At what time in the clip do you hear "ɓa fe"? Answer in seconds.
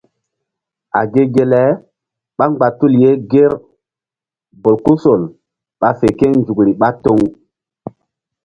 5.79-6.07